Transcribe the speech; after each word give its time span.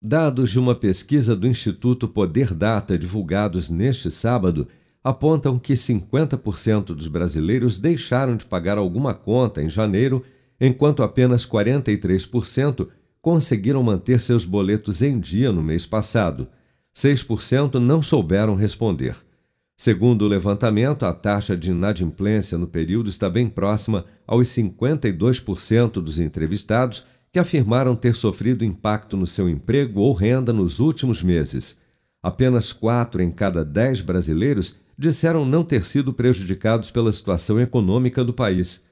Dados 0.00 0.50
de 0.50 0.58
uma 0.58 0.74
pesquisa 0.74 1.34
do 1.34 1.46
Instituto 1.46 2.06
Poder 2.06 2.52
Data 2.52 2.98
divulgados 2.98 3.70
neste 3.70 4.10
sábado 4.10 4.68
apontam 5.02 5.58
que 5.58 5.72
50% 5.72 6.86
dos 6.86 7.08
brasileiros 7.08 7.78
deixaram 7.78 8.36
de 8.36 8.44
pagar 8.44 8.76
alguma 8.76 9.14
conta 9.14 9.62
em 9.62 9.70
janeiro, 9.70 10.22
enquanto 10.60 11.02
apenas 11.02 11.46
43% 11.46 12.88
conseguiram 13.22 13.82
manter 13.82 14.20
seus 14.20 14.44
boletos 14.44 15.00
em 15.00 15.18
dia 15.18 15.50
no 15.50 15.62
mês 15.62 15.86
passado. 15.86 16.46
6% 16.94 17.74
não 17.74 18.02
souberam 18.02 18.54
responder. 18.54 19.16
Segundo 19.76 20.22
o 20.22 20.28
levantamento, 20.28 21.04
a 21.04 21.12
taxa 21.12 21.56
de 21.56 21.70
inadimplência 21.70 22.56
no 22.56 22.66
período 22.66 23.08
está 23.08 23.28
bem 23.28 23.48
próxima 23.48 24.04
aos 24.26 24.48
52% 24.48 25.92
dos 25.92 26.18
entrevistados 26.18 27.04
que 27.36 27.40
afirmaram 27.40 27.94
ter 27.94 28.16
sofrido 28.16 28.64
impacto 28.64 29.14
no 29.14 29.26
seu 29.26 29.46
emprego 29.46 30.00
ou 30.00 30.14
renda 30.14 30.54
nos 30.54 30.80
últimos 30.80 31.22
meses. 31.22 31.78
Apenas 32.22 32.72
quatro 32.72 33.22
em 33.22 33.30
cada 33.30 33.62
dez 33.62 34.00
brasileiros 34.00 34.78
disseram 34.96 35.44
não 35.44 35.62
ter 35.62 35.84
sido 35.84 36.14
prejudicados 36.14 36.90
pela 36.90 37.12
situação 37.12 37.60
econômica 37.60 38.24
do 38.24 38.32
país. 38.32 38.82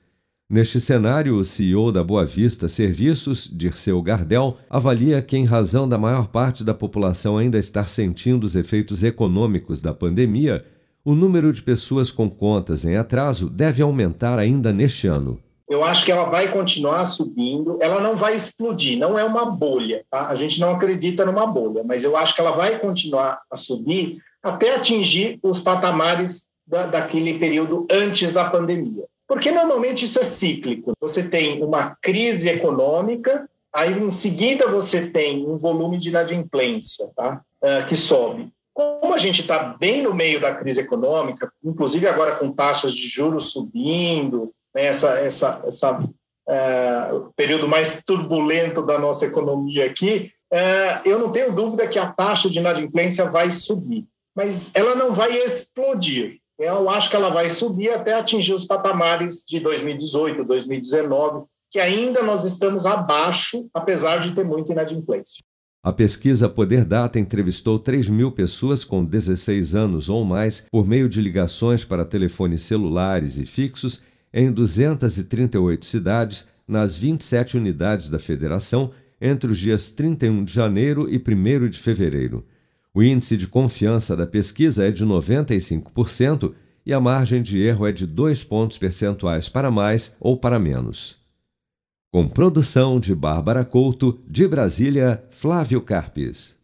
Neste 0.46 0.78
cenário, 0.78 1.36
o 1.36 1.42
CEO 1.42 1.90
da 1.90 2.04
Boa 2.04 2.26
Vista 2.26 2.68
Serviços, 2.68 3.50
Dirceu 3.50 4.02
Gardel, 4.02 4.58
avalia 4.68 5.22
que, 5.22 5.38
em 5.38 5.46
razão 5.46 5.88
da 5.88 5.96
maior 5.96 6.28
parte 6.28 6.62
da 6.62 6.74
população 6.74 7.38
ainda 7.38 7.58
estar 7.58 7.88
sentindo 7.88 8.44
os 8.44 8.54
efeitos 8.54 9.02
econômicos 9.02 9.80
da 9.80 9.94
pandemia, 9.94 10.62
o 11.02 11.14
número 11.14 11.50
de 11.50 11.62
pessoas 11.62 12.10
com 12.10 12.28
contas 12.28 12.84
em 12.84 12.94
atraso 12.94 13.48
deve 13.48 13.80
aumentar 13.80 14.38
ainda 14.38 14.70
neste 14.70 15.06
ano. 15.06 15.40
Eu 15.74 15.82
acho 15.82 16.04
que 16.04 16.12
ela 16.12 16.24
vai 16.24 16.52
continuar 16.52 17.04
subindo, 17.04 17.78
ela 17.80 18.00
não 18.00 18.14
vai 18.14 18.36
explodir, 18.36 18.96
não 18.96 19.18
é 19.18 19.24
uma 19.24 19.44
bolha, 19.44 20.04
tá? 20.08 20.28
A 20.28 20.36
gente 20.36 20.60
não 20.60 20.70
acredita 20.70 21.26
numa 21.26 21.48
bolha, 21.48 21.82
mas 21.82 22.04
eu 22.04 22.16
acho 22.16 22.32
que 22.32 22.40
ela 22.40 22.52
vai 22.52 22.78
continuar 22.78 23.40
a 23.50 23.56
subir 23.56 24.22
até 24.40 24.72
atingir 24.72 25.40
os 25.42 25.58
patamares 25.58 26.46
da, 26.64 26.86
daquele 26.86 27.40
período 27.40 27.88
antes 27.90 28.32
da 28.32 28.48
pandemia. 28.48 29.04
Porque 29.26 29.50
normalmente 29.50 30.04
isso 30.04 30.20
é 30.20 30.22
cíclico. 30.22 30.92
Você 31.00 31.28
tem 31.28 31.60
uma 31.64 31.96
crise 32.00 32.48
econômica, 32.48 33.50
aí 33.72 33.98
em 33.98 34.12
seguida 34.12 34.68
você 34.68 35.08
tem 35.08 35.44
um 35.44 35.56
volume 35.56 35.98
de 35.98 36.08
inadimplência 36.08 37.10
tá? 37.16 37.40
Uh, 37.60 37.84
que 37.88 37.96
sobe. 37.96 38.48
Como 38.72 39.12
a 39.12 39.18
gente 39.18 39.40
está 39.40 39.58
bem 39.58 40.02
no 40.02 40.14
meio 40.14 40.40
da 40.40 40.54
crise 40.54 40.80
econômica, 40.80 41.50
inclusive 41.64 42.06
agora 42.06 42.36
com 42.36 42.52
taxas 42.52 42.94
de 42.94 43.08
juros 43.08 43.50
subindo, 43.50 44.52
né, 44.74 44.86
essa, 44.86 45.18
essa, 45.18 45.62
essa 45.66 46.08
é, 46.48 47.10
período 47.36 47.68
mais 47.68 48.02
turbulento 48.04 48.82
da 48.82 48.98
nossa 48.98 49.26
economia 49.26 49.86
aqui, 49.86 50.30
é, 50.52 51.00
eu 51.04 51.18
não 51.18 51.30
tenho 51.30 51.52
dúvida 51.52 51.86
que 51.86 51.98
a 51.98 52.10
taxa 52.10 52.48
de 52.48 52.58
inadimplência 52.58 53.24
vai 53.30 53.50
subir, 53.50 54.06
mas 54.36 54.70
ela 54.74 54.94
não 54.94 55.12
vai 55.12 55.36
explodir. 55.38 56.38
Eu 56.58 56.88
acho 56.88 57.10
que 57.10 57.16
ela 57.16 57.30
vai 57.30 57.50
subir 57.50 57.90
até 57.90 58.14
atingir 58.14 58.52
os 58.52 58.64
patamares 58.64 59.44
de 59.48 59.58
2018, 59.58 60.44
2019, 60.44 61.46
que 61.70 61.80
ainda 61.80 62.22
nós 62.22 62.44
estamos 62.44 62.86
abaixo, 62.86 63.68
apesar 63.74 64.18
de 64.18 64.32
ter 64.32 64.44
muita 64.44 64.72
inadimplência. 64.72 65.42
A 65.82 65.92
pesquisa 65.92 66.48
Poder 66.48 66.84
Data 66.84 67.18
entrevistou 67.18 67.78
3 67.78 68.08
mil 68.08 68.30
pessoas 68.30 68.84
com 68.84 69.04
16 69.04 69.74
anos 69.74 70.08
ou 70.08 70.24
mais 70.24 70.66
por 70.70 70.86
meio 70.86 71.08
de 71.08 71.20
ligações 71.20 71.84
para 71.84 72.04
telefones 72.04 72.62
celulares 72.62 73.38
e 73.38 73.44
fixos 73.44 74.02
em 74.36 74.50
238 74.50 75.86
cidades, 75.86 76.48
nas 76.66 76.98
27 76.98 77.56
unidades 77.56 78.08
da 78.08 78.18
federação, 78.18 78.90
entre 79.20 79.52
os 79.52 79.58
dias 79.58 79.90
31 79.90 80.44
de 80.44 80.52
janeiro 80.52 81.08
e 81.08 81.16
1 81.16 81.68
de 81.68 81.78
fevereiro. 81.78 82.44
O 82.92 83.00
índice 83.00 83.36
de 83.36 83.46
confiança 83.46 84.16
da 84.16 84.26
pesquisa 84.26 84.84
é 84.84 84.90
de 84.90 85.06
95% 85.06 86.52
e 86.84 86.92
a 86.92 86.98
margem 86.98 87.42
de 87.42 87.60
erro 87.60 87.86
é 87.86 87.92
de 87.92 88.06
2 88.08 88.42
pontos 88.42 88.76
percentuais 88.76 89.48
para 89.48 89.70
mais 89.70 90.16
ou 90.18 90.36
para 90.36 90.58
menos. 90.58 91.16
Com 92.12 92.28
produção 92.28 92.98
de 92.98 93.14
Bárbara 93.14 93.64
Couto, 93.64 94.20
de 94.28 94.48
Brasília, 94.48 95.24
Flávio 95.30 95.80
Carpes. 95.80 96.56